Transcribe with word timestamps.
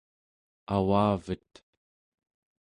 avavet 0.75 1.51